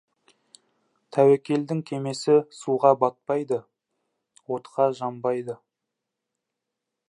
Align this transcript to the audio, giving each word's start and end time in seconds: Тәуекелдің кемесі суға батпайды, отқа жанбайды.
Тәуекелдің 1.17 1.83
кемесі 1.89 2.39
суға 2.61 2.93
батпайды, 3.05 3.61
отқа 4.57 4.89
жанбайды. 5.03 5.61